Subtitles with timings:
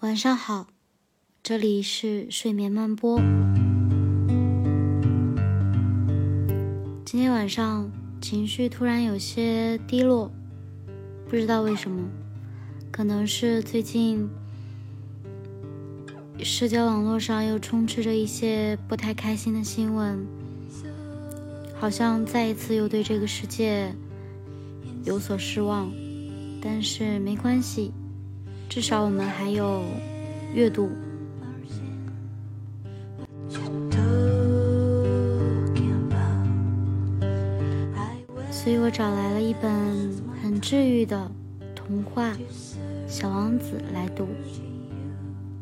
[0.00, 0.66] 晚上好，
[1.42, 3.20] 这里是睡眠慢播。
[7.04, 10.32] 今天晚上情绪突然有些低落，
[11.28, 12.08] 不知道为什么，
[12.90, 14.26] 可能是最近
[16.38, 20.26] 社交网络上又充斥着一些不太开心的新闻，
[21.78, 23.94] 好像再一次又对这个世界
[25.04, 25.92] 有所失望。
[26.62, 27.92] 但是没关系，
[28.70, 29.82] 至少我们还有
[30.54, 30.88] 阅读。
[38.48, 39.72] 所以我找来了一本
[40.40, 41.28] 很治愈的
[41.74, 42.30] 童话
[43.08, 44.28] 《小王子》来读，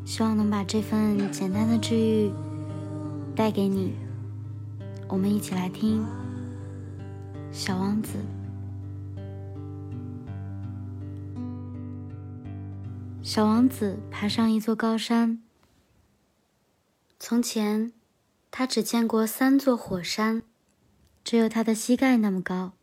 [0.05, 2.31] 希望能把这份简单的治愈
[3.35, 3.95] 带给你。
[5.07, 6.03] 我们一起来听
[7.51, 8.19] 《小王子》。
[13.39, 15.41] 小王子爬上一座高山。
[17.17, 17.93] 从前，
[18.51, 20.43] 他只见过三座火山，
[21.23, 22.73] 只有他的膝盖那么高。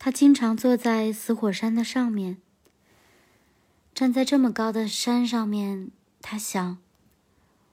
[0.00, 2.38] 他经常坐在死火山的上面。
[3.94, 6.78] 站在这么高的山上面，他想：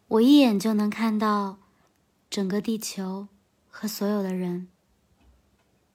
[0.09, 1.57] 我一眼就能看到
[2.29, 3.27] 整个地球
[3.67, 4.67] 和所有的人。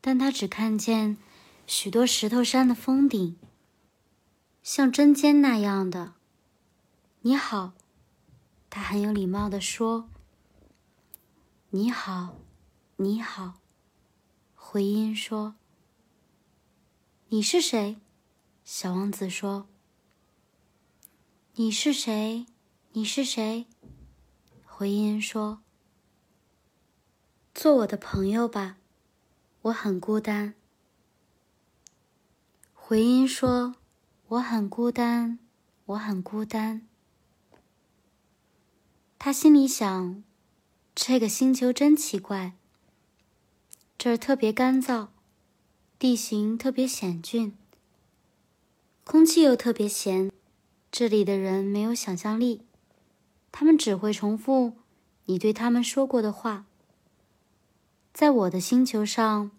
[0.00, 1.16] 但他只看见
[1.68, 3.36] 许多石头山的峰顶。
[4.66, 6.14] 像针尖那样的，
[7.20, 7.72] 你好，
[8.68, 10.08] 他很有礼貌的说
[11.70, 12.38] ：“你好，
[12.96, 13.60] 你好。”
[14.56, 15.54] 回音说
[17.30, 17.98] ：“你是谁？”
[18.66, 19.68] 小王子说
[21.54, 22.46] ：“你是谁？
[22.90, 23.68] 你是谁？”
[24.66, 25.60] 回音说
[27.54, 28.78] ：“做我的朋友吧，
[29.62, 30.54] 我很孤单。”
[32.74, 33.76] 回音说。
[34.28, 35.38] 我很孤单，
[35.84, 36.82] 我很孤单。
[39.20, 40.24] 他心里想：
[40.96, 42.54] 这个星球真奇怪，
[43.96, 45.08] 这儿特别干燥，
[45.96, 47.56] 地形特别险峻，
[49.04, 50.32] 空气又特别咸。
[50.90, 52.62] 这里的人没有想象力，
[53.52, 54.72] 他们只会重复
[55.26, 56.66] 你对他们说过的话。
[58.12, 59.52] 在我的星球上，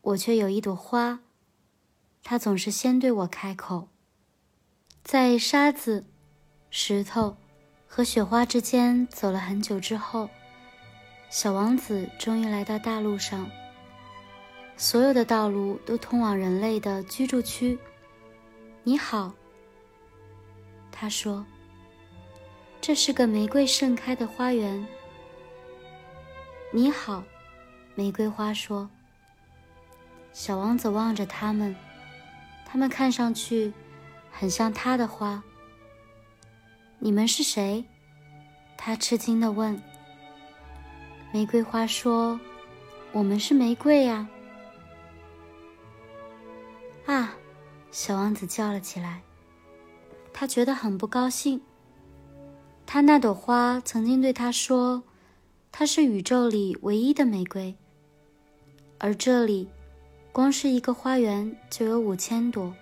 [0.00, 1.20] 我却有一朵花。
[2.28, 3.86] 他总是先对我开口。
[5.04, 6.04] 在沙子、
[6.70, 7.36] 石头
[7.86, 10.28] 和雪花之间走了很久之后，
[11.30, 13.48] 小王子终于来到大路上。
[14.76, 17.78] 所有的道路都通往人类的居住区。
[18.82, 19.32] 你好，
[20.90, 21.46] 他说。
[22.80, 24.84] 这是个玫瑰盛开的花园。
[26.72, 27.22] 你好，
[27.94, 28.90] 玫瑰花说。
[30.32, 31.74] 小王子望着他们。
[32.76, 33.72] 它们看上去
[34.30, 35.42] 很像他的花。
[36.98, 37.82] 你们是谁？
[38.76, 39.82] 他吃惊地问。
[41.32, 42.38] 玫瑰花说
[43.12, 44.28] ：“我们是玫瑰呀。”
[47.06, 47.34] 啊！
[47.90, 49.22] 小王子叫了起来。
[50.34, 51.62] 他觉得很不高兴。
[52.84, 55.02] 他那朵花曾经对他说
[55.72, 57.74] ：“它是宇宙里唯一的玫瑰。”
[59.00, 59.66] 而这里。
[60.36, 62.74] 光是一个花园就有五千朵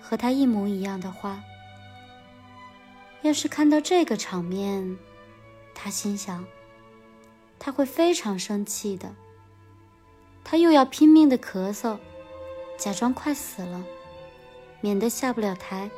[0.00, 1.42] 和它一模一样的花。
[3.22, 4.96] 要是看到这个场面，
[5.74, 6.44] 他心想，
[7.58, 9.12] 他会非常生气的。
[10.44, 11.98] 他又要拼命的咳嗽，
[12.78, 13.84] 假装快死了，
[14.80, 15.90] 免得下不了台。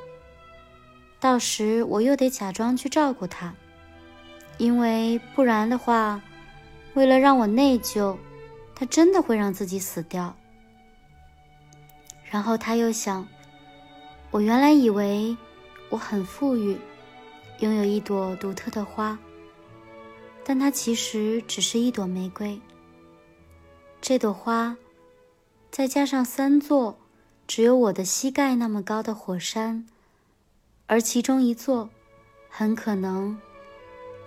[1.20, 3.52] 到时我又得假装去照顾他，
[4.56, 6.22] 因为不然的话，
[6.94, 8.16] 为了让我内疚，
[8.74, 10.34] 他真的会让自己死掉。
[12.34, 13.24] 然后他又想
[14.32, 15.36] ：“我原来以为
[15.88, 16.76] 我很富裕，
[17.60, 19.16] 拥有一朵独特的花，
[20.42, 22.60] 但它其实只是一朵玫瑰。
[24.00, 24.76] 这朵花，
[25.70, 26.98] 再加上三座
[27.46, 29.86] 只有我的膝盖那么高的火山，
[30.88, 31.88] 而其中一座
[32.48, 33.38] 很可能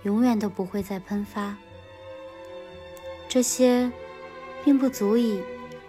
[0.03, 1.57] 永远都不会再喷发。
[3.27, 3.91] 这些
[4.63, 5.41] 并不足以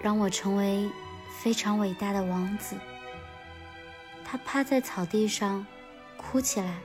[0.03, 0.91] 让我成为。”
[1.40, 2.75] 非常伟大的王子，
[4.25, 5.64] 他趴在草地上
[6.17, 6.81] 哭起来。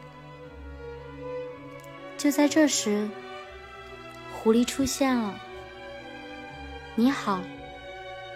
[2.19, 3.09] 就在这时，
[4.31, 5.39] 狐狸出现了。
[6.93, 7.41] “你好。”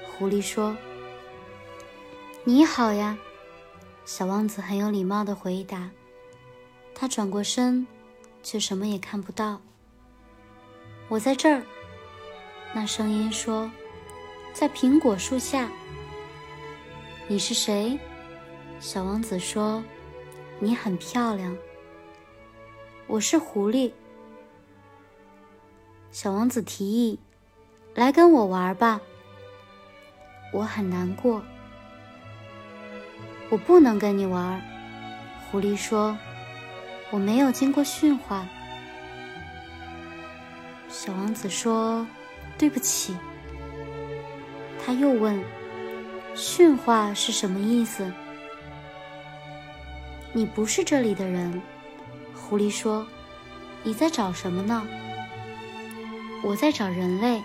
[0.09, 0.75] 狐狸说。
[2.43, 3.15] “你好呀。”
[4.03, 5.91] 小王子很有礼貌的回答。
[6.95, 7.85] 他转过身，
[8.41, 9.61] 却什么也看不到。
[11.09, 11.61] “我在这儿。”
[12.73, 13.71] 那声音说
[14.51, 15.69] ，“在苹果树下。”
[17.29, 17.99] 你是谁？
[18.79, 19.83] 小王子说
[20.59, 21.57] ：“你很漂亮。”
[23.05, 23.91] 我是狐狸。
[26.09, 27.19] 小王子提议
[27.93, 29.01] ：“来跟我玩吧。”
[30.53, 31.43] 我很难过。
[33.49, 34.61] 我不能跟你玩。
[35.51, 36.17] 狐狸说
[37.11, 38.47] ：“我没有经过驯化。”
[40.87, 42.07] 小王子说
[42.57, 43.17] ：“对不起。”
[44.79, 45.43] 他又问
[46.37, 48.13] ：“驯化是什么意思？”
[50.33, 51.61] 你不是这里的人，
[52.35, 53.05] 狐狸说
[53.81, 54.87] ：“你在找什么呢？”
[56.43, 57.41] 我在找人类。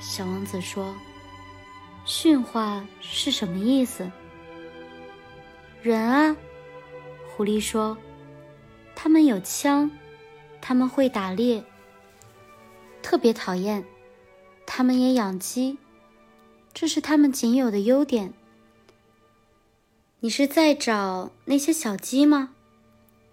[0.00, 0.94] 小王子说
[2.04, 4.10] ：“驯化是什么意思？”
[5.82, 6.36] 人啊，
[7.34, 7.96] 狐狸说
[8.94, 9.90] ：“他们有枪，
[10.60, 11.64] 他们会打猎。
[13.00, 13.82] 特别讨厌，
[14.66, 15.78] 他们也养鸡，
[16.80, 18.32] 这是他们仅有的优点。”
[20.22, 22.54] 你是在找那些小鸡吗？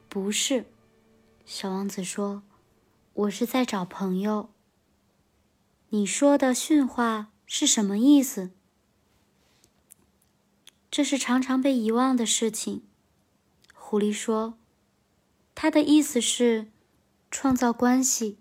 [0.09, 0.65] 不是，
[1.45, 2.42] 小王子说
[3.13, 4.50] ：“我是在找朋友。”
[5.89, 8.50] 你说的驯化是什么意思？
[10.89, 12.81] 这是常常被遗忘的事情，
[13.75, 14.57] 狐狸说
[15.53, 16.71] ：“他的意思是
[17.30, 18.39] 创造关系。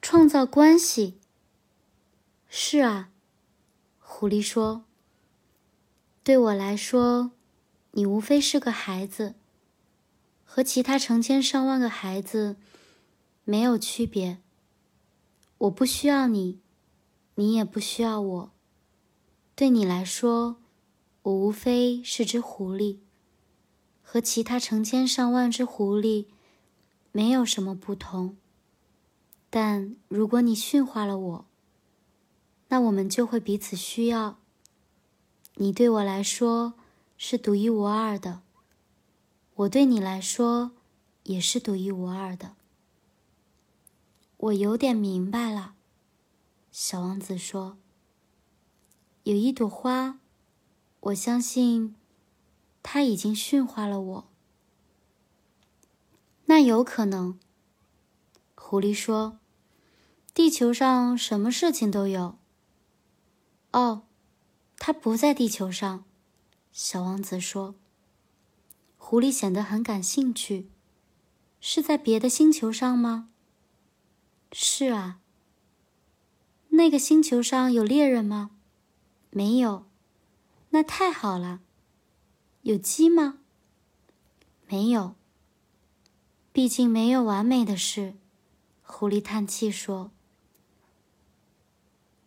[0.00, 1.18] 创造关系。”
[2.74, 3.10] 是啊，
[3.98, 4.86] 狐狸说
[6.24, 7.32] ：“对我来说，
[7.90, 9.34] 你无非是个孩子，
[10.42, 12.56] 和其他成千上万个孩子
[13.44, 14.38] 没有区别。
[15.58, 16.60] 我不需要你，
[17.34, 18.52] 你也不需要我。”
[19.54, 20.56] 对你来说，
[21.24, 23.00] 我无非是只狐狸，
[24.02, 26.24] 和其他成千上万只狐狸
[27.10, 28.38] 没有什么不同。
[29.50, 31.46] 但如果你驯化了我，
[32.72, 34.38] 那我们就会彼此需要。
[35.56, 36.72] 你对我来说
[37.18, 38.40] 是独一无二的，
[39.56, 40.72] 我对你来说
[41.24, 42.56] 也是独一无二的。
[44.38, 45.74] 我有点明白了，
[46.70, 47.76] 小王子说。
[49.24, 50.18] 有一朵花，
[51.00, 51.94] 我相信，
[52.82, 54.28] 它已经驯化了我。
[56.46, 57.38] 那有可能。
[58.54, 59.38] 狐狸说
[60.32, 62.36] ：“地球上什么事情都有。”
[63.72, 64.02] 哦，
[64.76, 66.04] 他不在地球上。
[66.72, 67.74] 小王子说。
[68.96, 70.70] 狐狸显得很感兴趣。
[71.60, 73.28] 是在别的星球上吗？
[74.52, 75.20] 是啊。
[76.70, 78.50] 那个星球上有猎人吗？
[79.30, 79.86] 没有，
[80.70, 81.60] 那太好了。
[82.62, 83.38] 有鸡吗？
[84.66, 85.14] 没有。
[86.52, 88.14] 毕竟没有完美的事，
[88.82, 90.10] 狐狸叹气说。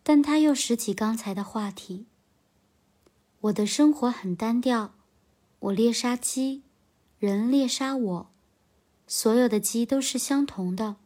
[0.07, 2.05] 但他又拾起刚才的话题。
[3.41, 4.93] 我的生活很单调，
[5.57, 6.61] 我猎杀鸡，
[7.17, 8.29] 人猎杀我，
[9.07, 10.97] 所有的鸡都是相同的，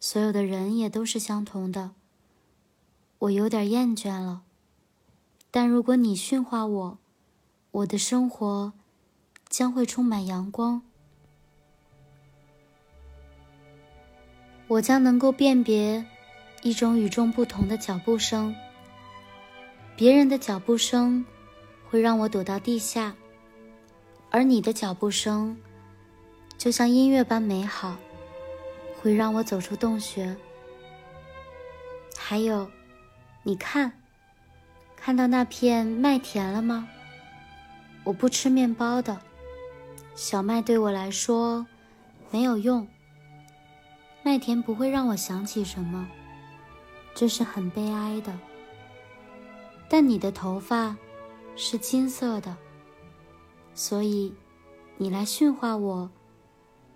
[0.00, 1.90] 所有的人也都是相同的。
[3.18, 4.42] 我有点厌倦了。
[5.50, 6.98] 但如果你驯化我，
[7.72, 8.72] 我的生活
[9.50, 10.80] 将会充满阳光。
[14.68, 16.06] 我将能够辨别
[16.64, 18.56] 一种与众不同的脚步声。
[19.94, 21.24] 别人的脚步声
[21.88, 23.14] 会让我躲到地下，
[24.30, 25.56] 而你的脚步声
[26.56, 27.96] 就像音乐般美好，
[29.00, 30.34] 会让我走出洞穴。
[32.16, 32.68] 还有，
[33.42, 33.92] 你看。
[34.96, 36.88] 看到那片麦田了吗？
[38.04, 39.20] 我不吃面包的，
[40.14, 41.66] 小麦对我来说
[42.30, 42.88] 没有用。
[44.22, 46.08] 麦田不会让我想起什么，
[47.14, 48.38] 这是很悲哀的。
[49.88, 50.96] 但你的头发
[51.56, 52.56] 是金色的，
[53.74, 54.34] 所以
[54.96, 56.10] 你来驯化我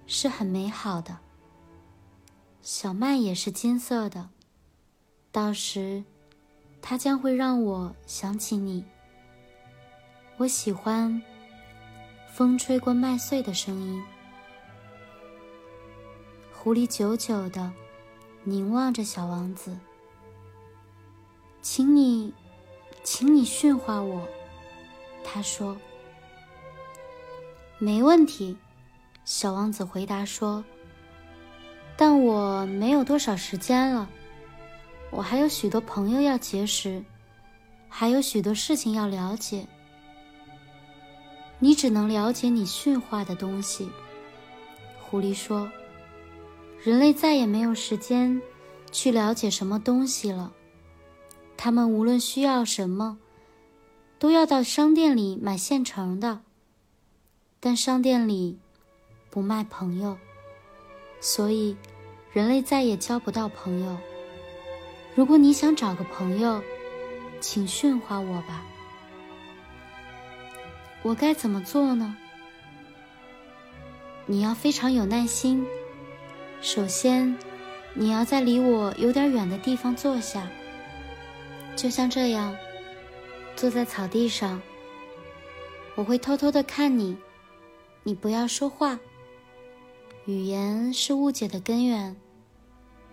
[0.06, 1.18] 是很美好的。
[2.62, 4.28] 小麦也是金色的，
[5.30, 6.04] 到时。
[6.80, 8.84] 它将会让我想起你。
[10.36, 11.20] 我喜欢
[12.32, 14.02] 风吹过麦穗的声音。
[16.54, 17.72] 狐狸久久的
[18.44, 19.76] 凝望着小王子，
[21.70, 22.32] 请你，
[23.04, 24.26] 请你驯化我。
[25.22, 25.76] 他说
[27.76, 28.56] ：“没问题。”
[29.26, 30.64] 小王子回答说
[31.94, 34.08] ：“但我没有多少时间了。”
[35.12, 37.04] 我还有许多朋友要结识，
[37.86, 39.66] 还有许多事情要了解。
[41.58, 43.90] 你只能了解你驯化的东西。
[44.98, 45.70] 狐狸说
[46.82, 48.40] ：“人类再也没有时间
[48.90, 50.50] 去了解什么东西了。
[51.60, 53.18] 他们无论需要什么，
[54.16, 56.40] 都要到商店里买现成的，
[57.58, 58.60] 但商店里
[59.28, 60.16] 不卖朋友，
[61.20, 61.76] 所以
[62.32, 63.98] 人类再也交不到朋友。
[65.16, 66.62] 如果你想找个朋友，
[67.40, 68.64] 请驯化我吧。
[71.02, 72.16] 我该怎么做呢？
[74.26, 75.66] 你要非常有耐心。
[76.60, 77.36] 首先，
[77.94, 80.48] 你要在离我有点远的地方坐下，
[81.78, 82.56] 就像这样，
[83.54, 84.60] 坐在草地上。
[85.94, 87.16] 我会偷偷的看你，
[88.02, 88.98] 你不要说话。
[90.24, 92.16] 语言是误解的根源，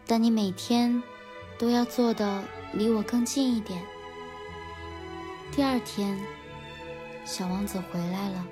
[0.07, 1.03] 但你每天
[1.60, 2.43] 都要做的
[2.74, 3.79] 离我更近一点。
[5.51, 6.19] 第二天，
[7.24, 8.48] 小王子回来了。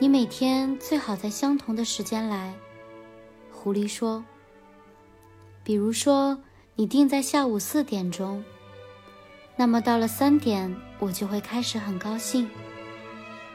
[0.00, 2.52] 你每天最好在相同的时间来，
[3.52, 4.24] 狐狸说。
[5.62, 6.36] 比如说，
[6.74, 8.42] 你定在下午四点钟，
[9.56, 12.48] 那么到了三点，我就会开始很高兴。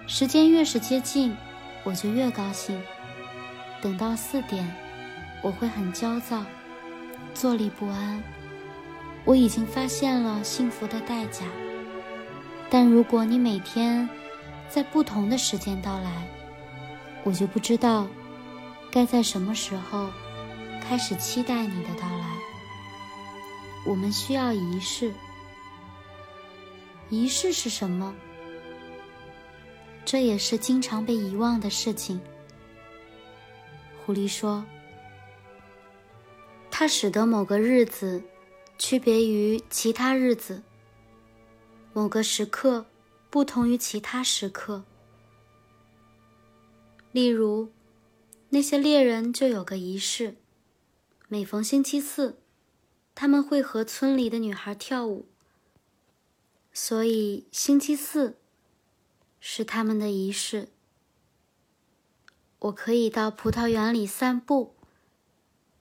[0.06, 1.36] 时间越是接近，
[1.84, 2.80] 我就越高兴。
[3.82, 4.72] 等到四点，
[5.42, 6.46] 我会很焦躁，
[7.34, 8.24] 坐立不安。
[9.26, 11.44] 我已经发现了幸福的代价。
[12.70, 14.08] 但如果你每天
[14.70, 16.12] 在不同的时间到来，
[17.24, 18.08] 我就不知道
[18.92, 20.08] 该在什么时候
[20.88, 22.17] 开始期待你的到来。
[23.88, 25.14] 我们需要仪式。
[27.10, 28.14] 仪式是什么？
[30.04, 32.20] 这也是经常被遗忘的事情。
[34.06, 34.66] 狐狸说
[36.70, 38.22] ：“它使得某个日子
[38.78, 40.62] 区别于其他日子，
[41.94, 42.86] 某个时刻
[43.30, 44.84] 不同于其他时刻。”
[47.14, 47.72] 例如，
[48.50, 50.36] 那些猎人就有个仪式：
[51.30, 52.38] 每逢星期四，
[53.20, 55.26] 他们会和村里的女孩跳舞。
[56.72, 58.38] 所以，星期四
[59.40, 60.68] 是他们的仪式。
[62.60, 64.76] 我可以到葡萄园里散步，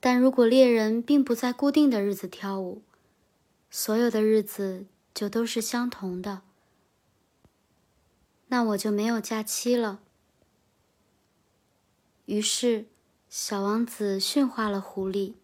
[0.00, 2.80] 但如果猎人并不在固定的日子跳舞，
[3.70, 6.40] 所有的日子就都是相同的，
[8.46, 10.00] 那我就没有假期了。
[12.24, 12.86] 于是，
[13.28, 15.34] 小王子驯化了狐狸。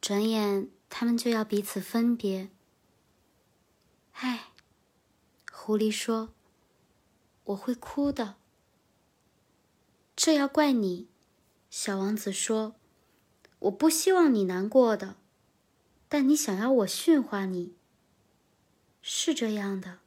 [0.00, 2.48] 转眼，他们就要彼此分别。
[4.12, 4.48] 唉，
[5.52, 6.32] 狐狸说
[7.44, 8.36] ：“我会哭的。”
[10.16, 11.06] 这要怪你，
[11.68, 12.76] 小王子说
[13.68, 15.16] ：“我不希望你难过的，
[16.08, 17.74] 但你想要我驯化你。”
[19.02, 19.98] 是这样的，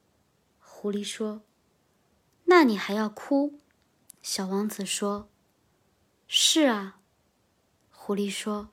[0.59, 1.43] 狐狸说
[2.45, 3.59] ：“那你还要哭？”
[4.23, 5.29] 小王子说。
[6.27, 6.99] 是啊，
[7.91, 8.71] 狐狸说。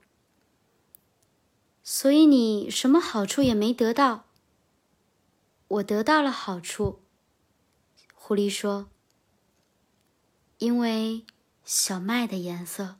[1.89, 4.25] 所以你什么好处也没得到。
[5.69, 6.99] 我得到了好处，
[8.13, 8.89] 狐狸说。
[10.57, 11.25] 因为
[11.63, 12.97] 小麦的颜色。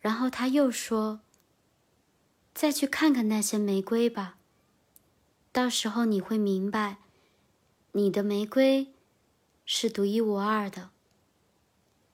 [0.00, 1.20] 然后他又说
[2.52, 4.36] ：“再去看看那些玫瑰吧，
[5.52, 6.96] 到时候你会明白，
[7.92, 8.92] 你的玫瑰
[9.64, 10.90] 是独一无二的。”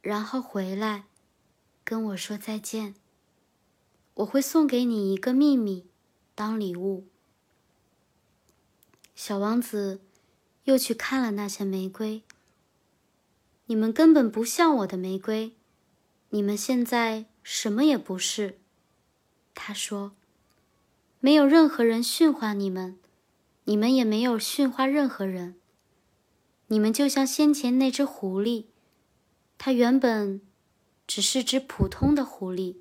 [0.02, 1.06] 然后回来，
[1.84, 2.99] 跟我说再见。
[4.20, 5.86] 我会送给你一个秘密，
[6.34, 7.06] 当礼物。
[9.14, 10.00] 小王子
[10.64, 12.22] 又去看了那些玫瑰。
[13.66, 15.54] 你们根本不像我的玫瑰，
[16.30, 18.58] 你们现在什么也不是。
[19.54, 20.12] 他说
[21.20, 22.98] ：“没有任何人驯化你们，
[23.64, 25.54] 你们也没有驯化任何人。
[26.66, 28.66] 你们就像先前那只狐狸。”
[29.56, 30.42] 它原本
[31.06, 32.76] 只是只普通的狐狸，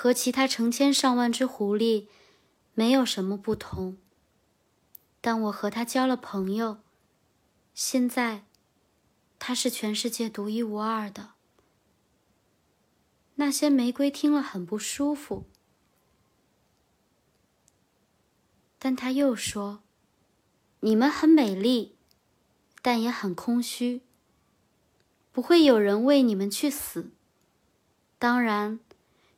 [0.00, 2.06] 和其他成千上万只狐狸
[2.74, 3.98] 没有什么不同。
[5.20, 6.78] 但我和它交了朋友，
[7.74, 8.44] 现在
[9.40, 11.30] 它是全世界独一无二的。
[13.34, 15.46] 那些玫瑰听了很不舒服，
[18.78, 19.82] 但他又说
[20.78, 21.96] ：“你们很美丽，
[22.80, 24.02] 但也很空虚。”
[25.34, 27.10] 不会有人为你们去死。
[28.20, 28.78] 当然，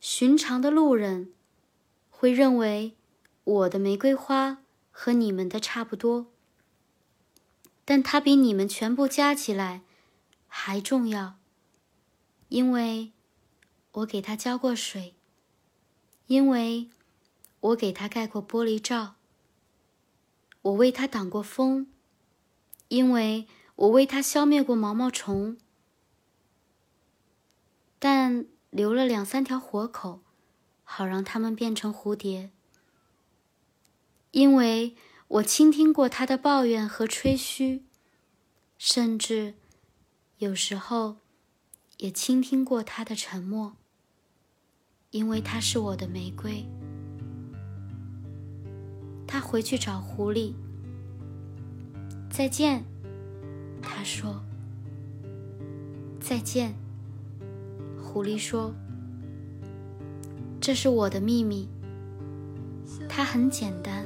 [0.01, 1.31] 寻常的路人
[2.09, 2.95] 会认为
[3.43, 6.25] 我的玫瑰花和你们的差不多，
[7.85, 9.83] 但它比你们全部加起来
[10.47, 11.35] 还重要，
[12.49, 13.11] 因为
[13.91, 15.13] 我给它浇过水，
[16.25, 16.89] 因为
[17.59, 19.13] 我给它盖过玻璃罩，
[20.63, 21.85] 我为它挡过风，
[22.87, 25.57] 因为我为它消灭过毛毛虫。
[27.99, 30.21] 但留了两三条活口，
[30.83, 32.49] 好让它们变成蝴蝶。
[34.31, 34.95] 因为
[35.27, 37.83] 我倾听过他的抱怨和吹嘘，
[38.77, 39.53] 甚至
[40.37, 41.17] 有时候
[41.97, 43.75] 也倾听过他的沉默。
[45.11, 46.65] 因为他是我的玫瑰。
[49.27, 50.53] 他回去找狐狸。
[52.29, 52.85] 再见，
[53.81, 54.41] 他说。
[56.21, 56.73] 再见，
[58.11, 58.73] 狐狸说。
[60.59, 61.69] 这是我的秘密。
[63.07, 64.05] 它很简单，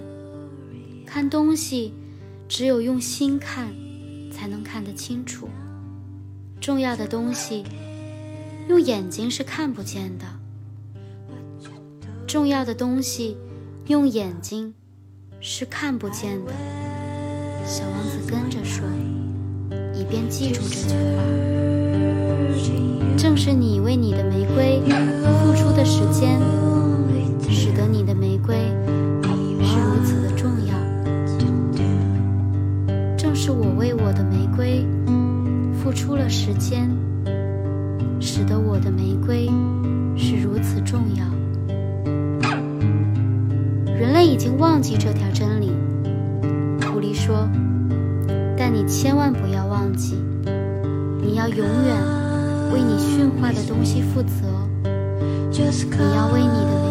[1.08, 1.92] 看东西
[2.48, 3.74] 只有用心看
[4.32, 5.50] 才能看得清楚。
[6.62, 7.64] 重要的东西
[8.70, 10.26] 用眼睛是看不见的。
[12.28, 13.36] 重要的东西
[13.88, 14.74] 用眼睛
[15.40, 16.54] 是看不见的。
[17.66, 18.86] 小王子跟着说，
[19.96, 21.75] 以便记住这句话。
[23.26, 24.80] 正是你为你的玫瑰
[25.42, 26.40] 付出的时间，
[27.50, 28.56] 使得你的玫瑰
[29.64, 30.76] 是如此的重要。
[33.18, 34.86] 正是我为我的玫瑰
[35.74, 36.88] 付出了时间，
[38.22, 39.50] 使得我的玫瑰
[40.16, 41.26] 是如此重要。
[43.88, 45.55] 人类已经忘记这条真理，
[53.56, 54.70] 的东西负责，
[55.52, 56.85] 你要为你的。”